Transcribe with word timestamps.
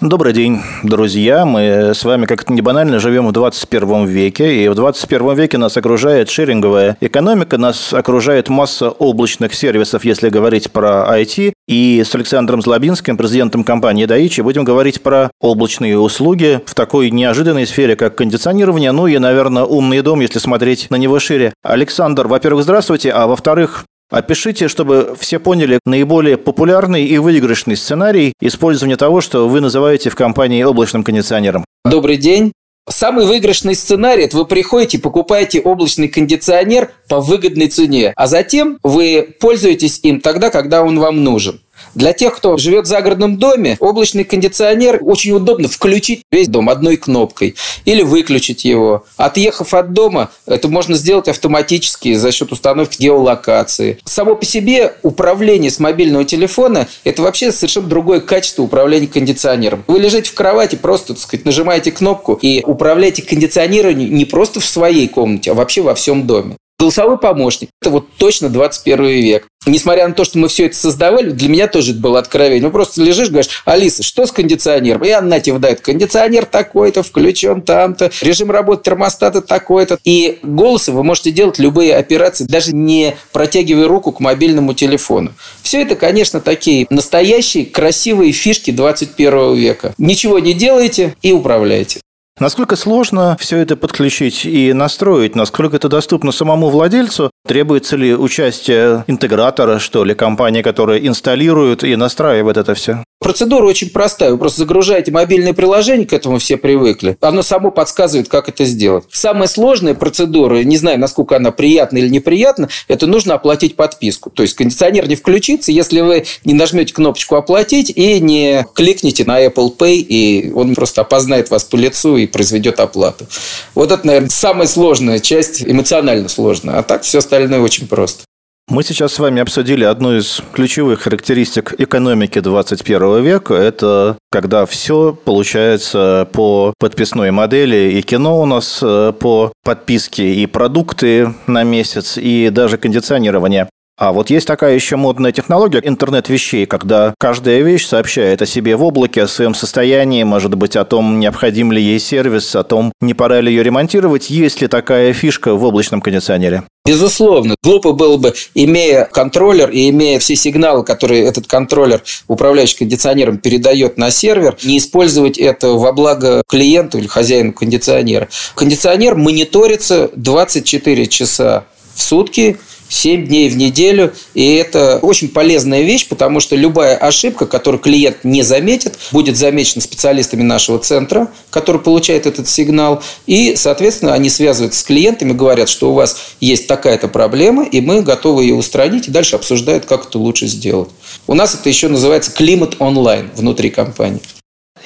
Добрый 0.00 0.32
день, 0.32 0.60
друзья. 0.82 1.44
Мы 1.44 1.92
с 1.92 2.04
вами, 2.04 2.24
как 2.24 2.40
это 2.40 2.54
не 2.54 2.62
банально, 2.62 2.98
живем 3.00 3.26
в 3.26 3.32
21 3.32 4.06
веке. 4.06 4.64
И 4.64 4.68
в 4.68 4.74
21 4.74 5.34
веке 5.34 5.58
нас 5.58 5.76
окружает 5.76 6.30
шеринговая 6.30 6.96
экономика, 7.02 7.58
нас 7.58 7.92
окружает 7.92 8.48
масса 8.48 8.88
облачных 8.88 9.52
сервисов, 9.52 10.06
если 10.06 10.30
говорить 10.30 10.70
про 10.70 11.06
IT. 11.20 11.52
И 11.68 12.02
с 12.02 12.14
Александром 12.14 12.62
Злобинским, 12.62 13.18
президентом 13.18 13.62
компании 13.62 14.06
Daiichi, 14.06 14.42
будем 14.42 14.64
говорить 14.64 15.02
про 15.02 15.30
облачные 15.38 15.98
услуги 15.98 16.62
в 16.64 16.74
такой 16.74 17.10
неожиданной 17.10 17.66
сфере, 17.66 17.94
как 17.94 18.14
кондиционирование, 18.14 18.92
ну 18.92 19.06
и, 19.06 19.18
наверное, 19.18 19.64
умный 19.64 20.00
дом, 20.00 20.20
если 20.20 20.38
смотреть 20.38 20.88
на 20.88 20.96
него 20.96 21.18
шире. 21.18 21.52
Александр, 21.62 22.26
во-первых, 22.26 22.64
здравствуйте, 22.64 23.10
а 23.10 23.26
во-вторых, 23.26 23.84
Опишите, 24.10 24.66
чтобы 24.66 25.14
все 25.18 25.38
поняли 25.38 25.78
наиболее 25.86 26.36
популярный 26.36 27.06
и 27.06 27.18
выигрышный 27.18 27.76
сценарий 27.76 28.32
использования 28.40 28.96
того, 28.96 29.20
что 29.20 29.48
вы 29.48 29.60
называете 29.60 30.10
в 30.10 30.16
компании 30.16 30.64
облачным 30.64 31.04
кондиционером. 31.04 31.64
Добрый 31.84 32.16
день. 32.16 32.52
Самый 32.88 33.24
выигрышный 33.24 33.76
сценарий– 33.76 34.24
это 34.24 34.36
вы 34.36 34.46
приходите, 34.46 34.98
покупаете 34.98 35.60
облачный 35.60 36.08
кондиционер 36.08 36.90
по 37.08 37.20
выгодной 37.20 37.68
цене, 37.68 38.12
а 38.16 38.26
затем 38.26 38.78
вы 38.82 39.36
пользуетесь 39.38 40.00
им 40.02 40.20
тогда, 40.20 40.50
когда 40.50 40.82
он 40.82 40.98
вам 40.98 41.22
нужен. 41.22 41.60
Для 41.94 42.12
тех, 42.12 42.36
кто 42.36 42.56
живет 42.56 42.86
в 42.86 42.88
загородном 42.88 43.36
доме, 43.36 43.76
облачный 43.80 44.24
кондиционер 44.24 45.00
очень 45.02 45.32
удобно 45.32 45.68
включить 45.68 46.22
весь 46.30 46.48
дом 46.48 46.68
одной 46.68 46.96
кнопкой 46.96 47.56
или 47.84 48.02
выключить 48.02 48.64
его. 48.64 49.04
Отъехав 49.16 49.74
от 49.74 49.92
дома, 49.92 50.30
это 50.46 50.68
можно 50.68 50.96
сделать 50.96 51.28
автоматически 51.28 52.14
за 52.14 52.32
счет 52.32 52.52
установки 52.52 53.00
геолокации. 53.00 53.98
Само 54.04 54.36
по 54.36 54.44
себе 54.44 54.94
управление 55.02 55.70
с 55.70 55.78
мобильного 55.78 56.24
телефона– 56.24 56.88
это 57.04 57.22
вообще 57.22 57.52
совершенно 57.52 57.88
другое 57.88 58.20
качество 58.20 58.62
управления 58.62 59.08
кондиционером. 59.08 59.84
Вы 59.86 59.98
лежите 59.98 60.30
в 60.30 60.34
кровати, 60.34 60.76
просто, 60.76 61.14
так 61.14 61.22
сказать, 61.22 61.44
нажимаете 61.44 61.90
кнопку 61.90 62.38
и 62.40 62.62
управляете 62.64 63.22
кондиционированием 63.22 64.14
не 64.14 64.24
просто 64.24 64.60
в 64.60 64.64
своей 64.64 65.08
комнате, 65.08 65.50
а 65.50 65.54
вообще 65.54 65.82
во 65.82 65.94
всем 65.94 66.26
доме. 66.26 66.56
Голосовой 66.80 67.18
помощник– 67.18 67.68
это 67.82 67.90
вот 67.90 68.06
точно 68.16 68.48
21 68.48 69.04
век. 69.04 69.46
Несмотря 69.66 70.08
на 70.08 70.14
то, 70.14 70.24
что 70.24 70.38
мы 70.38 70.48
все 70.48 70.64
это 70.64 70.74
создавали, 70.74 71.28
для 71.28 71.50
меня 71.50 71.66
тоже 71.66 71.90
это 71.90 72.00
было 72.00 72.18
откровение. 72.18 72.62
Ну, 72.62 72.70
просто 72.70 73.02
лежишь, 73.02 73.28
говоришь, 73.28 73.62
Алиса, 73.66 74.02
что 74.02 74.24
с 74.24 74.32
кондиционером? 74.32 75.04
И 75.04 75.10
она 75.10 75.40
тебе 75.40 75.52
выдает, 75.52 75.82
кондиционер 75.82 76.46
такой-то, 76.46 77.02
включен 77.02 77.60
там-то, 77.60 78.10
режим 78.22 78.50
работы 78.50 78.84
термостата 78.84 79.42
такой-то. 79.42 79.98
И 80.04 80.38
голосом 80.42 80.94
вы 80.94 81.04
можете 81.04 81.32
делать 81.32 81.58
любые 81.58 81.94
операции, 81.94 82.44
даже 82.44 82.74
не 82.74 83.14
протягивая 83.30 83.86
руку 83.86 84.12
к 84.12 84.20
мобильному 84.20 84.72
телефону. 84.72 85.34
Все 85.62 85.82
это, 85.82 85.96
конечно, 85.96 86.40
такие 86.40 86.86
настоящие 86.88 87.66
красивые 87.66 88.32
фишки 88.32 88.70
21 88.70 89.54
века. 89.54 89.92
Ничего 89.98 90.38
не 90.38 90.54
делаете 90.54 91.14
и 91.20 91.32
управляете. 91.32 92.00
Насколько 92.40 92.76
сложно 92.76 93.36
все 93.38 93.58
это 93.58 93.76
подключить 93.76 94.46
и 94.46 94.72
настроить? 94.72 95.36
Насколько 95.36 95.76
это 95.76 95.90
доступно 95.90 96.32
самому 96.32 96.70
владельцу? 96.70 97.30
Требуется 97.46 97.96
ли 97.96 98.14
участие 98.14 99.04
интегратора, 99.06 99.78
что 99.78 100.04
ли, 100.04 100.14
компании, 100.14 100.62
которая 100.62 100.98
инсталирует 101.00 101.84
и 101.84 101.94
настраивает 101.96 102.56
это 102.56 102.74
все? 102.74 103.04
Процедура 103.20 103.66
очень 103.66 103.90
простая. 103.90 104.30
Вы 104.30 104.38
просто 104.38 104.60
загружаете 104.60 105.12
мобильное 105.12 105.52
приложение, 105.52 106.06
к 106.06 106.14
этому 106.14 106.38
все 106.38 106.56
привыкли. 106.56 107.18
Оно 107.20 107.42
само 107.42 107.70
подсказывает, 107.70 108.30
как 108.30 108.48
это 108.48 108.64
сделать. 108.64 109.04
Самая 109.12 109.46
сложная 109.46 109.92
процедура, 109.92 110.62
не 110.62 110.78
знаю, 110.78 110.98
насколько 110.98 111.36
она 111.36 111.50
приятна 111.50 111.98
или 111.98 112.08
неприятна, 112.08 112.70
это 112.88 113.06
нужно 113.06 113.34
оплатить 113.34 113.76
подписку. 113.76 114.30
То 114.30 114.42
есть 114.42 114.54
кондиционер 114.54 115.06
не 115.06 115.16
включится, 115.16 115.70
если 115.70 116.00
вы 116.00 116.24
не 116.46 116.54
нажмете 116.54 116.94
кнопочку 116.94 117.34
«Оплатить» 117.34 117.90
и 117.94 118.20
не 118.20 118.66
кликните 118.74 119.26
на 119.26 119.44
Apple 119.44 119.76
Pay, 119.76 119.96
и 119.96 120.50
он 120.52 120.74
просто 120.74 121.02
опознает 121.02 121.50
вас 121.50 121.64
по 121.64 121.76
лицу 121.76 122.16
и 122.16 122.29
произведет 122.32 122.80
оплату. 122.80 123.26
Вот 123.74 123.92
это, 123.92 124.06
наверное, 124.06 124.30
самая 124.30 124.66
сложная 124.66 125.18
часть, 125.18 125.62
эмоционально 125.62 126.28
сложная. 126.28 126.78
А 126.78 126.82
так 126.82 127.02
все 127.02 127.18
остальное 127.18 127.60
очень 127.60 127.86
просто. 127.86 128.24
Мы 128.70 128.84
сейчас 128.84 129.14
с 129.14 129.18
вами 129.18 129.42
обсудили 129.42 129.82
одну 129.82 130.16
из 130.16 130.40
ключевых 130.52 131.00
характеристик 131.00 131.74
экономики 131.78 132.38
21 132.38 133.20
века. 133.20 133.54
Это 133.54 134.16
когда 134.30 134.64
все 134.64 135.12
получается 135.12 136.28
по 136.32 136.72
подписной 136.78 137.32
модели, 137.32 137.98
и 137.98 138.02
кино 138.02 138.40
у 138.40 138.46
нас 138.46 138.78
э, 138.80 139.12
по 139.18 139.52
подписке, 139.64 140.34
и 140.34 140.46
продукты 140.46 141.34
на 141.48 141.64
месяц, 141.64 142.16
и 142.16 142.48
даже 142.50 142.78
кондиционирование. 142.78 143.68
А 144.00 144.12
вот 144.12 144.30
есть 144.30 144.46
такая 144.46 144.74
еще 144.74 144.96
модная 144.96 145.30
технология 145.30 145.82
интернет 145.84 146.30
вещей, 146.30 146.64
когда 146.64 147.12
каждая 147.18 147.60
вещь 147.60 147.86
сообщает 147.86 148.40
о 148.40 148.46
себе 148.46 148.74
в 148.74 148.82
облаке, 148.82 149.24
о 149.24 149.28
своем 149.28 149.54
состоянии, 149.54 150.22
может 150.22 150.54
быть, 150.54 150.74
о 150.74 150.86
том, 150.86 151.20
необходим 151.20 151.70
ли 151.70 151.82
ей 151.82 152.00
сервис, 152.00 152.56
о 152.56 152.62
том, 152.62 152.94
не 153.02 153.12
пора 153.12 153.42
ли 153.42 153.50
ее 153.52 153.62
ремонтировать, 153.62 154.30
есть 154.30 154.62
ли 154.62 154.68
такая 154.68 155.12
фишка 155.12 155.54
в 155.54 155.62
облачном 155.62 156.00
кондиционере. 156.00 156.62
Безусловно. 156.86 157.54
Глупо 157.62 157.92
было 157.92 158.16
бы, 158.16 158.32
имея 158.54 159.04
контроллер 159.04 159.68
и 159.68 159.90
имея 159.90 160.18
все 160.18 160.34
сигналы, 160.34 160.82
которые 160.82 161.26
этот 161.26 161.46
контроллер, 161.46 162.02
управляющий 162.26 162.78
кондиционером, 162.78 163.36
передает 163.36 163.98
на 163.98 164.10
сервер, 164.10 164.56
не 164.64 164.78
использовать 164.78 165.36
это 165.36 165.72
во 165.72 165.92
благо 165.92 166.42
клиенту 166.48 166.96
или 166.96 167.06
хозяину 167.06 167.52
кондиционера. 167.52 168.30
Кондиционер 168.54 169.16
мониторится 169.16 170.10
24 170.16 171.06
часа 171.06 171.64
в 171.94 172.02
сутки 172.02 172.56
7 172.90 173.26
дней 173.26 173.48
в 173.48 173.56
неделю. 173.56 174.12
И 174.34 174.54
это 174.54 174.98
очень 174.98 175.28
полезная 175.28 175.82
вещь, 175.82 176.06
потому 176.08 176.40
что 176.40 176.56
любая 176.56 176.96
ошибка, 176.96 177.46
которую 177.46 177.80
клиент 177.80 178.18
не 178.24 178.42
заметит, 178.42 178.98
будет 179.12 179.36
замечена 179.38 179.80
специалистами 179.80 180.42
нашего 180.42 180.78
центра, 180.78 181.28
который 181.48 181.80
получает 181.80 182.26
этот 182.26 182.48
сигнал. 182.48 183.02
И, 183.26 183.56
соответственно, 183.56 184.12
они 184.12 184.28
связываются 184.28 184.80
с 184.80 184.82
клиентами, 184.82 185.32
говорят, 185.32 185.68
что 185.68 185.90
у 185.90 185.94
вас 185.94 186.16
есть 186.40 186.66
такая-то 186.66 187.08
проблема, 187.08 187.64
и 187.64 187.80
мы 187.80 188.02
готовы 188.02 188.42
ее 188.42 188.54
устранить, 188.54 189.08
и 189.08 189.10
дальше 189.10 189.36
обсуждают, 189.36 189.86
как 189.86 190.08
это 190.08 190.18
лучше 190.18 190.46
сделать. 190.46 190.90
У 191.26 191.34
нас 191.34 191.54
это 191.54 191.68
еще 191.68 191.88
называется 191.88 192.32
климат 192.32 192.76
онлайн 192.80 193.30
внутри 193.34 193.70
компании. 193.70 194.20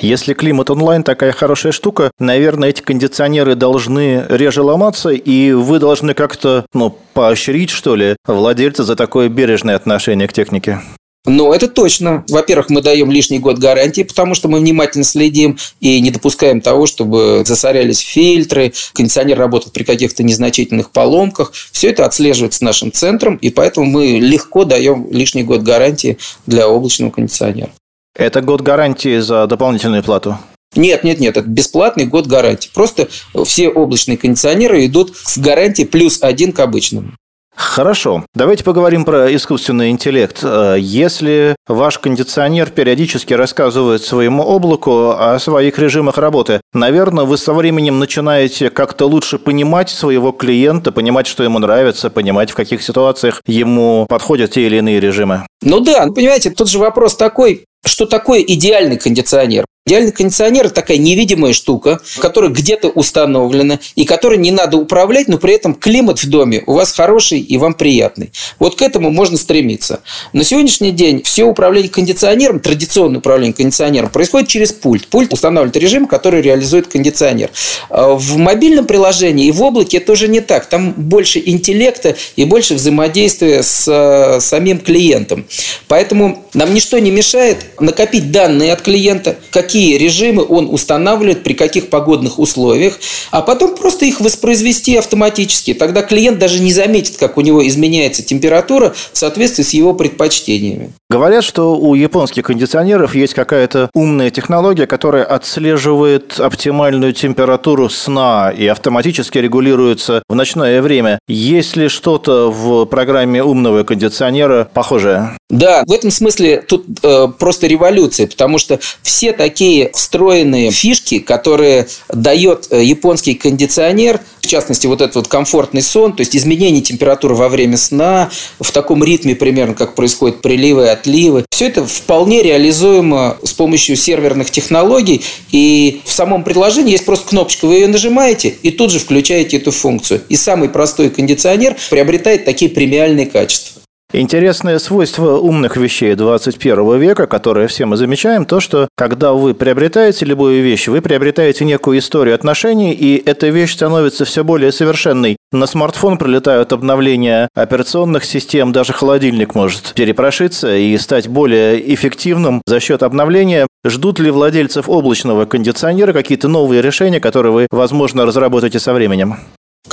Если 0.00 0.34
климат 0.34 0.70
онлайн 0.70 1.02
такая 1.02 1.32
хорошая 1.32 1.72
штука, 1.72 2.10
наверное, 2.18 2.70
эти 2.70 2.82
кондиционеры 2.82 3.54
должны 3.54 4.24
реже 4.28 4.62
ломаться, 4.62 5.10
и 5.10 5.52
вы 5.52 5.78
должны 5.78 6.14
как-то, 6.14 6.66
ну, 6.74 6.96
поощрить, 7.14 7.70
что 7.70 7.94
ли, 7.94 8.16
владельца 8.26 8.84
за 8.84 8.96
такое 8.96 9.28
бережное 9.28 9.76
отношение 9.76 10.28
к 10.28 10.32
технике. 10.32 10.80
Ну, 11.26 11.54
это 11.54 11.68
точно. 11.68 12.22
Во-первых, 12.28 12.68
мы 12.68 12.82
даем 12.82 13.10
лишний 13.10 13.38
год 13.38 13.58
гарантии, 13.58 14.02
потому 14.02 14.34
что 14.34 14.48
мы 14.48 14.58
внимательно 14.58 15.04
следим 15.04 15.56
и 15.80 15.98
не 16.00 16.10
допускаем 16.10 16.60
того, 16.60 16.84
чтобы 16.84 17.44
засорялись 17.46 18.00
фильтры, 18.00 18.74
кондиционер 18.92 19.38
работает 19.38 19.72
при 19.72 19.84
каких-то 19.84 20.22
незначительных 20.22 20.90
поломках. 20.90 21.52
Все 21.72 21.88
это 21.90 22.04
отслеживается 22.04 22.62
нашим 22.62 22.92
центром, 22.92 23.36
и 23.36 23.48
поэтому 23.48 23.86
мы 23.86 24.18
легко 24.18 24.64
даем 24.64 25.08
лишний 25.10 25.44
год 25.44 25.62
гарантии 25.62 26.18
для 26.46 26.68
облачного 26.68 27.10
кондиционера. 27.10 27.70
Это 28.14 28.40
год 28.40 28.60
гарантии 28.60 29.18
за 29.18 29.46
дополнительную 29.46 30.04
плату? 30.04 30.38
Нет, 30.76 31.04
нет, 31.04 31.20
нет, 31.20 31.36
это 31.36 31.48
бесплатный 31.48 32.06
год 32.06 32.26
гарантии. 32.26 32.70
Просто 32.72 33.08
все 33.44 33.68
облачные 33.68 34.16
кондиционеры 34.16 34.86
идут 34.86 35.16
с 35.16 35.38
гарантией 35.38 35.86
плюс 35.86 36.22
один 36.22 36.52
к 36.52 36.60
обычному. 36.60 37.12
Хорошо. 37.56 38.24
Давайте 38.34 38.64
поговорим 38.64 39.04
про 39.04 39.34
искусственный 39.34 39.90
интеллект. 39.90 40.40
Э, 40.42 40.76
если 40.78 41.56
ваш 41.68 41.98
кондиционер 41.98 42.70
периодически 42.70 43.34
рассказывает 43.34 44.02
своему 44.02 44.42
облаку 44.42 45.10
о 45.10 45.38
своих 45.38 45.78
режимах 45.78 46.18
работы, 46.18 46.60
наверное, 46.72 47.24
вы 47.24 47.38
со 47.38 47.52
временем 47.52 47.98
начинаете 47.98 48.70
как-то 48.70 49.06
лучше 49.06 49.38
понимать 49.38 49.90
своего 49.90 50.32
клиента, 50.32 50.92
понимать, 50.92 51.26
что 51.26 51.44
ему 51.44 51.58
нравится, 51.58 52.10
понимать, 52.10 52.50
в 52.50 52.54
каких 52.54 52.82
ситуациях 52.82 53.40
ему 53.46 54.06
подходят 54.08 54.52
те 54.52 54.66
или 54.66 54.76
иные 54.76 55.00
режимы. 55.00 55.46
Ну 55.62 55.80
да, 55.80 56.08
понимаете, 56.14 56.50
тут 56.50 56.68
же 56.68 56.78
вопрос 56.78 57.16
такой, 57.16 57.64
что 57.84 58.06
такое 58.06 58.40
идеальный 58.40 58.98
кондиционер? 58.98 59.64
Идеальный 59.86 60.12
кондиционер– 60.12 60.70
такая 60.70 60.96
невидимая 60.96 61.52
штука, 61.52 62.00
которая 62.18 62.50
где-то 62.50 62.88
установлена 62.88 63.80
и 63.96 64.06
которой 64.06 64.38
не 64.38 64.50
надо 64.50 64.78
управлять, 64.78 65.28
но 65.28 65.36
при 65.36 65.52
этом 65.52 65.74
климат 65.74 66.22
в 66.22 66.26
доме 66.26 66.62
у 66.66 66.72
вас 66.72 66.94
хороший 66.94 67.40
и 67.40 67.58
вам 67.58 67.74
приятный. 67.74 68.32
Вот 68.58 68.76
к 68.76 68.80
этому 68.80 69.10
можно 69.10 69.36
стремиться. 69.36 70.00
На 70.32 70.42
сегодняшний 70.42 70.90
день 70.90 71.22
все 71.22 71.44
управление 71.44 71.90
кондиционером, 71.90 72.60
традиционное 72.60 73.18
управление 73.18 73.52
кондиционером, 73.52 74.08
происходит 74.08 74.48
через 74.48 74.72
пульт. 74.72 75.06
Пульт 75.08 75.34
устанавливает 75.34 75.76
режим, 75.76 76.06
который 76.06 76.40
реализует 76.40 76.86
кондиционер. 76.86 77.50
А 77.90 78.14
в 78.14 78.38
мобильном 78.38 78.86
приложении 78.86 79.48
и 79.48 79.52
в 79.52 79.62
облаке 79.62 79.98
это 79.98 80.12
уже 80.12 80.28
не 80.28 80.40
так. 80.40 80.64
Там 80.64 80.92
больше 80.92 81.42
интеллекта 81.44 82.16
и 82.36 82.46
больше 82.46 82.72
взаимодействия 82.72 83.62
с 83.62 83.86
э, 83.86 84.40
самим 84.40 84.78
клиентом. 84.78 85.44
Поэтому 85.88 86.43
нам 86.54 86.72
ничто 86.72 86.98
не 86.98 87.10
мешает 87.10 87.66
накопить 87.80 88.30
данные 88.30 88.72
от 88.72 88.82
клиента, 88.82 89.36
какие 89.50 89.96
режимы 89.96 90.44
он 90.48 90.72
устанавливает, 90.72 91.42
при 91.42 91.54
каких 91.54 91.90
погодных 91.90 92.38
условиях, 92.38 92.98
а 93.30 93.42
потом 93.42 93.76
просто 93.76 94.04
их 94.04 94.20
воспроизвести 94.20 94.96
автоматически. 94.96 95.74
Тогда 95.74 96.02
клиент 96.02 96.38
даже 96.38 96.60
не 96.60 96.72
заметит, 96.72 97.16
как 97.16 97.36
у 97.36 97.40
него 97.40 97.66
изменяется 97.66 98.22
температура 98.22 98.94
в 99.12 99.18
соответствии 99.18 99.64
с 99.64 99.74
его 99.74 99.94
предпочтениями. 99.94 100.92
Говорят, 101.14 101.44
что 101.44 101.76
у 101.76 101.94
японских 101.94 102.46
кондиционеров 102.46 103.14
есть 103.14 103.34
какая-то 103.34 103.88
умная 103.94 104.30
технология, 104.30 104.88
которая 104.88 105.22
отслеживает 105.22 106.40
оптимальную 106.40 107.12
температуру 107.12 107.88
сна 107.88 108.50
и 108.50 108.66
автоматически 108.66 109.38
регулируется 109.38 110.24
в 110.28 110.34
ночное 110.34 110.82
время. 110.82 111.20
Есть 111.28 111.76
ли 111.76 111.86
что-то 111.86 112.50
в 112.50 112.86
программе 112.86 113.44
умного 113.44 113.84
кондиционера 113.84 114.68
похожее? 114.74 115.36
Да, 115.50 115.84
в 115.86 115.92
этом 115.92 116.10
смысле 116.10 116.64
тут 116.66 116.84
э, 117.04 117.28
просто 117.38 117.68
революция, 117.68 118.26
потому 118.26 118.58
что 118.58 118.80
все 119.02 119.32
такие 119.32 119.92
встроенные 119.92 120.72
фишки, 120.72 121.20
которые 121.20 121.86
дает 122.08 122.66
э, 122.70 122.82
японский 122.82 123.34
кондиционер, 123.34 124.18
в 124.40 124.46
частности, 124.48 124.88
вот 124.88 125.00
этот 125.00 125.14
вот 125.14 125.28
комфортный 125.28 125.80
сон, 125.80 126.12
то 126.12 126.22
есть 126.22 126.36
изменение 126.36 126.82
температуры 126.82 127.36
во 127.36 127.48
время 127.48 127.76
сна, 127.76 128.30
в 128.58 128.72
таком 128.72 129.04
ритме 129.04 129.36
примерно, 129.36 129.74
как 129.74 129.94
происходят 129.94 130.42
приливы 130.42 130.86
и 130.86 130.88
отливы. 131.04 131.44
Все 131.50 131.68
это 131.68 131.84
вполне 131.84 132.42
реализуемо 132.42 133.36
с 133.42 133.52
помощью 133.52 133.96
серверных 133.96 134.50
технологий, 134.50 135.22
и 135.52 136.00
в 136.04 136.12
самом 136.12 136.42
приложении 136.42 136.92
есть 136.92 137.04
просто 137.04 137.28
кнопочка, 137.28 137.66
вы 137.66 137.74
ее 137.74 137.88
нажимаете, 137.88 138.54
и 138.62 138.70
тут 138.70 138.90
же 138.90 138.98
включаете 138.98 139.58
эту 139.58 139.70
функцию. 139.70 140.22
И 140.28 140.36
самый 140.36 140.68
простой 140.68 141.10
кондиционер 141.10 141.76
приобретает 141.90 142.44
такие 142.44 142.70
премиальные 142.70 143.26
качества. 143.26 143.82
Интересное 144.12 144.78
свойство 144.78 145.38
умных 145.38 145.76
вещей 145.76 146.14
21 146.14 147.00
века, 147.00 147.26
которое 147.26 147.66
все 147.66 147.84
мы 147.84 147.96
замечаем, 147.96 148.44
то, 148.44 148.60
что 148.60 148.86
когда 148.96 149.32
вы 149.32 149.54
приобретаете 149.54 150.24
любую 150.24 150.62
вещь, 150.62 150.86
вы 150.86 151.00
приобретаете 151.00 151.64
некую 151.64 151.98
историю 151.98 152.36
отношений, 152.36 152.92
и 152.92 153.20
эта 153.26 153.48
вещь 153.48 153.72
становится 153.72 154.24
все 154.24 154.44
более 154.44 154.70
совершенной. 154.70 155.36
На 155.54 155.68
смартфон 155.68 156.18
прилетают 156.18 156.72
обновления 156.72 157.48
операционных 157.54 158.24
систем, 158.24 158.72
даже 158.72 158.92
холодильник 158.92 159.54
может 159.54 159.92
перепрошиться 159.94 160.76
и 160.76 160.98
стать 160.98 161.28
более 161.28 161.94
эффективным 161.94 162.60
за 162.66 162.80
счет 162.80 163.04
обновления. 163.04 163.68
Ждут 163.86 164.18
ли 164.18 164.32
владельцев 164.32 164.88
облачного 164.88 165.44
кондиционера 165.44 166.12
какие-то 166.12 166.48
новые 166.48 166.82
решения, 166.82 167.20
которые 167.20 167.52
вы, 167.52 167.66
возможно, 167.70 168.26
разработаете 168.26 168.80
со 168.80 168.92
временем? 168.92 169.36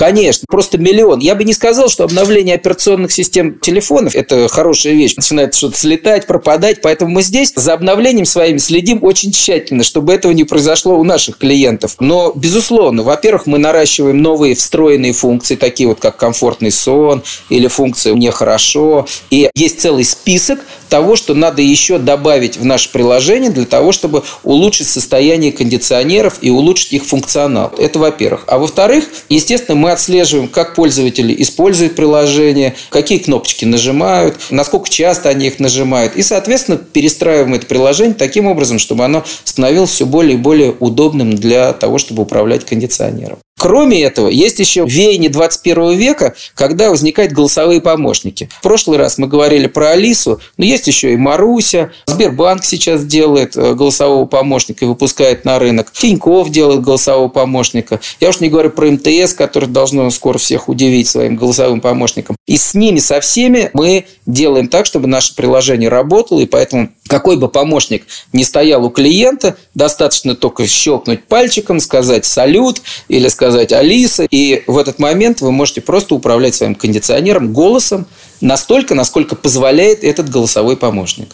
Конечно, 0.01 0.47
просто 0.49 0.79
миллион. 0.79 1.19
Я 1.19 1.35
бы 1.35 1.43
не 1.43 1.53
сказал, 1.53 1.87
что 1.87 2.03
обновление 2.03 2.55
операционных 2.55 3.11
систем 3.11 3.59
телефонов– 3.59 4.15
это 4.15 4.47
хорошая 4.47 4.93
вещь. 4.93 5.15
Начинает 5.15 5.53
что-то 5.53 5.77
слетать, 5.77 6.25
пропадать. 6.25 6.81
Поэтому 6.81 7.11
мы 7.11 7.21
здесь 7.21 7.53
за 7.55 7.73
обновлением 7.73 8.25
своими 8.25 8.57
следим 8.57 9.03
очень 9.03 9.31
тщательно, 9.31 9.83
чтобы 9.83 10.11
этого 10.11 10.31
не 10.31 10.43
произошло 10.43 10.97
у 10.97 11.03
наших 11.03 11.37
клиентов. 11.37 11.97
Но, 11.99 12.31
безусловно, 12.35 13.03
во-первых, 13.03 13.45
мы 13.45 13.59
наращиваем 13.59 14.19
новые 14.19 14.55
встроенные 14.55 15.13
функции, 15.13 15.55
такие 15.55 15.87
вот 15.87 15.99
как 15.99 16.17
комфортный 16.17 16.71
сон 16.71 17.21
или 17.49 17.67
функция 17.67 18.15
«мне 18.15 18.31
хорошо». 18.31 19.05
И 19.29 19.51
есть 19.53 19.81
целый 19.81 20.03
список 20.03 20.61
того, 20.91 21.15
что 21.15 21.33
надо 21.33 21.61
еще 21.61 21.97
добавить 21.97 22.57
в 22.57 22.65
наше 22.65 22.91
приложение 22.91 23.49
для 23.49 23.65
того, 23.65 23.93
чтобы 23.93 24.23
улучшить 24.43 24.87
состояние 24.87 25.53
кондиционеров 25.53 26.39
и 26.41 26.49
улучшить 26.49 26.91
их 26.91 27.05
функционал. 27.05 27.73
Это 27.77 27.97
во-первых. 27.97 28.43
А 28.47 28.59
во-вторых, 28.59 29.05
естественно, 29.29 29.77
мы 29.77 29.91
отслеживаем, 29.91 30.49
как 30.49 30.75
пользователи 30.75 31.33
используют 31.41 31.95
приложение, 31.95 32.75
какие 32.89 33.19
кнопочки 33.19 33.63
нажимают, 33.63 34.35
насколько 34.49 34.89
часто 34.89 35.29
они 35.29 35.47
их 35.47 35.59
нажимают. 35.59 36.17
И, 36.17 36.23
соответственно, 36.23 36.77
перестраиваем 36.77 37.53
это 37.53 37.65
приложение 37.67 38.13
таким 38.13 38.47
образом, 38.47 38.77
чтобы 38.77 39.05
оно 39.05 39.23
становилось 39.45 39.91
все 39.91 40.05
более 40.05 40.33
и 40.33 40.37
более 40.37 40.75
удобным 40.77 41.35
для 41.35 41.71
того, 41.71 41.99
чтобы 41.99 42.23
управлять 42.23 42.65
кондиционером. 42.65 43.39
Кроме 43.61 44.01
этого, 44.01 44.27
есть 44.27 44.57
еще 44.57 44.87
веяние 44.87 45.29
21 45.29 45.95
века, 45.95 46.33
когда 46.55 46.89
возникают 46.89 47.31
голосовые 47.31 47.79
помощники. 47.79 48.49
В 48.57 48.63
прошлый 48.63 48.97
раз 48.97 49.19
мы 49.19 49.27
говорили 49.27 49.67
про 49.67 49.91
Алису, 49.91 50.41
но 50.57 50.65
есть 50.65 50.87
еще 50.87 51.13
и 51.13 51.15
Маруся. 51.15 51.91
Сбербанк 52.07 52.65
сейчас 52.65 53.05
делает 53.05 53.55
э, 53.55 53.75
голосового 53.75 54.25
помощника 54.25 54.83
и 54.83 54.87
выпускает 54.87 55.45
на 55.45 55.59
рынок. 55.59 55.91
Тиньков 55.91 56.49
делает 56.49 56.81
голосового 56.81 57.27
помощника. 57.27 57.99
Я 58.19 58.29
уж 58.29 58.39
не 58.39 58.49
говорю 58.49 58.71
про 58.71 58.89
МТС, 58.89 59.35
который 59.35 59.69
должно 59.69 60.09
скоро 60.09 60.39
всех 60.39 60.67
удивить 60.67 61.07
своим 61.07 61.35
голосовым 61.35 61.81
помощником. 61.81 62.35
И 62.51 62.57
с 62.57 62.73
ними, 62.73 62.99
со 62.99 63.21
всеми 63.21 63.69
мы 63.71 64.07
делаем 64.25 64.67
так, 64.67 64.85
чтобы 64.85 65.07
наше 65.07 65.37
приложение 65.37 65.87
работало, 65.87 66.41
и 66.41 66.45
поэтому 66.45 66.89
какой 67.07 67.37
бы 67.37 67.47
помощник 67.47 68.05
ни 68.33 68.43
стоял 68.43 68.83
у 68.83 68.89
клиента, 68.89 69.55
достаточно 69.73 70.35
только 70.35 70.67
щелкнуть 70.67 71.23
пальчиком, 71.23 71.79
сказать 71.79 72.25
«салют» 72.25 72.81
или 73.07 73.29
сказать 73.29 73.71
«Алиса», 73.71 74.27
и 74.29 74.65
в 74.67 74.77
этот 74.77 74.99
момент 74.99 75.39
вы 75.39 75.53
можете 75.53 75.79
просто 75.79 76.13
управлять 76.13 76.53
своим 76.53 76.75
кондиционером 76.75 77.53
голосом 77.53 78.05
настолько, 78.41 78.95
насколько 78.95 79.37
позволяет 79.37 80.03
этот 80.03 80.29
голосовой 80.29 80.75
помощник. 80.75 81.29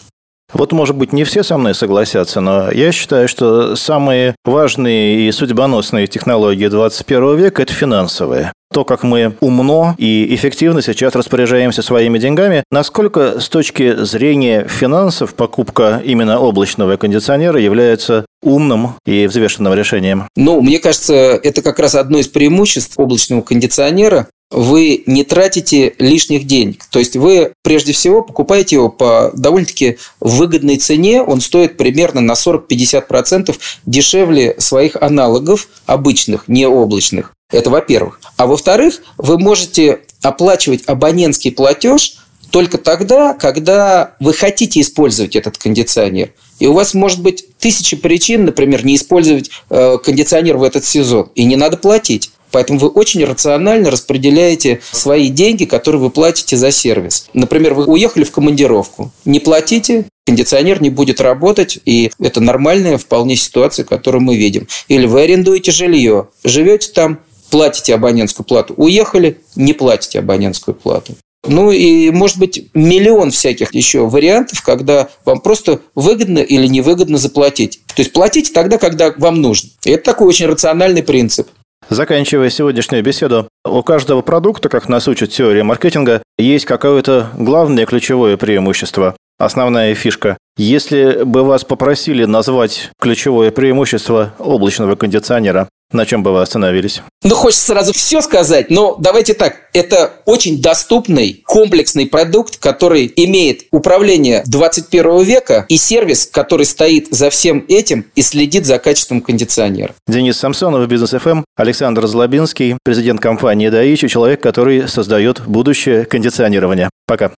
Вот, 0.52 0.72
может 0.72 0.96
быть, 0.96 1.12
не 1.12 1.24
все 1.24 1.42
со 1.42 1.58
мной 1.58 1.74
согласятся, 1.74 2.40
но 2.40 2.70
я 2.70 2.90
считаю, 2.92 3.28
что 3.28 3.76
самые 3.76 4.34
важные 4.44 5.28
и 5.28 5.32
судьбоносные 5.32 6.06
технологии 6.06 6.68
21 6.68 7.36
века– 7.36 7.62
это 7.62 7.72
финансовые 7.72 8.52
то, 8.72 8.84
как 8.84 9.02
мы 9.02 9.34
умно 9.40 9.94
и 9.98 10.34
эффективно 10.34 10.82
сейчас 10.82 11.14
распоряжаемся 11.14 11.82
своими 11.82 12.18
деньгами, 12.18 12.62
насколько 12.70 13.40
с 13.40 13.48
точки 13.48 14.04
зрения 14.04 14.66
финансов 14.68 15.34
покупка 15.34 16.02
именно 16.04 16.38
облачного 16.38 16.96
кондиционера 16.96 17.58
является 17.60 18.26
умным 18.42 18.94
и 19.06 19.26
взвешенным 19.26 19.74
решением? 19.74 20.28
Ну, 20.36 20.60
мне 20.60 20.78
кажется, 20.78 21.14
это 21.42 21.62
как 21.62 21.78
раз 21.78 21.94
одно 21.94 22.18
из 22.18 22.28
преимуществ 22.28 22.98
облачного 22.98 23.42
кондиционера 23.42 24.28
вы 24.50 25.02
не 25.06 25.24
тратите 25.24 25.94
лишних 25.98 26.46
денег. 26.46 26.84
То 26.90 26.98
есть 26.98 27.16
вы 27.16 27.52
прежде 27.62 27.92
всего 27.92 28.22
покупаете 28.22 28.76
его 28.76 28.88
по 28.88 29.30
довольно-таки 29.34 29.98
выгодной 30.20 30.76
цене. 30.76 31.22
Он 31.22 31.40
стоит 31.40 31.76
примерно 31.76 32.20
на 32.20 32.32
40-50% 32.32 33.56
дешевле 33.84 34.54
своих 34.58 34.96
аналогов 34.96 35.68
обычных, 35.86 36.48
не 36.48 36.66
облачных. 36.66 37.34
Это 37.50 37.70
во-первых. 37.70 38.20
А 38.36 38.46
во-вторых, 38.46 39.00
вы 39.16 39.38
можете 39.38 40.00
оплачивать 40.22 40.82
абонентский 40.86 41.52
платеж 41.52 42.16
только 42.50 42.78
тогда, 42.78 43.34
когда 43.34 44.14
вы 44.20 44.32
хотите 44.32 44.80
использовать 44.80 45.36
этот 45.36 45.58
кондиционер. 45.58 46.32
И 46.58 46.66
у 46.66 46.72
вас 46.72 46.94
может 46.94 47.20
быть 47.20 47.44
тысячи 47.58 47.96
причин, 47.96 48.46
например, 48.46 48.84
не 48.84 48.96
использовать 48.96 49.50
э, 49.70 49.98
кондиционер 50.02 50.56
в 50.56 50.62
этот 50.62 50.84
сезон. 50.84 51.30
И 51.34 51.44
не 51.44 51.56
надо 51.56 51.76
платить. 51.76 52.30
Поэтому 52.50 52.78
вы 52.78 52.88
очень 52.88 53.24
рационально 53.24 53.90
распределяете 53.90 54.80
свои 54.90 55.28
деньги, 55.28 55.64
которые 55.64 56.00
вы 56.00 56.10
платите 56.10 56.56
за 56.56 56.70
сервис. 56.70 57.28
Например, 57.32 57.74
вы 57.74 57.86
уехали 57.86 58.24
в 58.24 58.30
командировку. 58.30 59.10
Не 59.24 59.40
платите, 59.40 60.06
кондиционер 60.26 60.82
не 60.82 60.90
будет 60.90 61.20
работать, 61.20 61.78
и 61.84 62.10
это 62.20 62.40
нормальная 62.40 62.98
вполне 62.98 63.36
ситуация, 63.36 63.84
которую 63.84 64.22
мы 64.22 64.36
видим. 64.36 64.68
Или 64.88 65.06
вы 65.06 65.22
арендуете 65.22 65.70
жилье, 65.70 66.28
живете 66.44 66.90
там, 66.92 67.20
платите 67.50 67.94
абонентскую 67.94 68.46
плату. 68.46 68.74
Уехали, 68.76 69.40
не 69.56 69.72
платите 69.72 70.18
абонентскую 70.18 70.74
плату. 70.74 71.14
Ну 71.46 71.70
и, 71.70 72.10
может 72.10 72.38
быть, 72.38 72.68
миллион 72.74 73.30
всяких 73.30 73.72
еще 73.72 74.06
вариантов, 74.06 74.62
когда 74.62 75.08
вам 75.24 75.40
просто 75.40 75.80
выгодно 75.94 76.40
или 76.40 76.66
невыгодно 76.66 77.16
заплатить. 77.16 77.80
То 77.94 78.02
есть 78.02 78.12
платите 78.12 78.52
тогда, 78.52 78.76
когда 78.76 79.14
вам 79.16 79.40
нужно. 79.40 79.70
И 79.84 79.90
это 79.90 80.04
такой 80.04 80.26
очень 80.26 80.46
рациональный 80.46 81.02
принцип. 81.02 81.48
Заканчивая 81.90 82.50
сегодняшнюю 82.50 83.02
беседу, 83.02 83.48
у 83.64 83.82
каждого 83.82 84.20
продукта, 84.20 84.68
как 84.68 84.90
нас 84.90 85.08
учит 85.08 85.30
теория 85.30 85.62
маркетинга, 85.62 86.22
есть 86.36 86.66
какое-то 86.66 87.28
главное 87.34 87.86
ключевое 87.86 88.36
преимущество, 88.36 89.16
основная 89.38 89.94
фишка. 89.94 90.36
Если 90.58 91.22
бы 91.24 91.44
вас 91.44 91.64
попросили 91.64 92.26
назвать 92.26 92.90
ключевое 93.00 93.50
преимущество 93.50 94.34
облачного 94.38 94.96
кондиционера, 94.96 95.70
на 95.92 96.04
чем 96.04 96.22
бы 96.22 96.32
вы 96.32 96.42
остановились? 96.42 97.02
Ну, 97.24 97.34
хочется 97.34 97.66
сразу 97.66 97.92
все 97.92 98.20
сказать, 98.20 98.70
но 98.70 98.96
давайте 98.98 99.34
так. 99.34 99.56
Это 99.72 100.12
очень 100.26 100.60
доступный, 100.60 101.42
комплексный 101.46 102.06
продукт, 102.06 102.58
который 102.58 103.12
имеет 103.16 103.62
управление 103.70 104.42
21 104.46 105.22
века 105.22 105.66
и 105.68 105.76
сервис, 105.76 106.26
который 106.26 106.66
стоит 106.66 107.08
за 107.10 107.30
всем 107.30 107.64
этим 107.68 108.06
и 108.14 108.22
следит 108.22 108.66
за 108.66 108.78
качеством 108.78 109.20
кондиционера. 109.20 109.94
Денис 110.06 110.36
Самсонов, 110.36 110.86
Бизнес 110.88 111.10
ФМ, 111.10 111.42
Александр 111.56 112.06
Злобинский, 112.06 112.76
президент 112.84 113.20
компании 113.20 113.68
Даичи, 113.68 114.08
человек, 114.08 114.42
который 114.42 114.88
создает 114.88 115.40
будущее 115.46 116.04
кондиционирования. 116.04 116.90
Пока. 117.06 117.26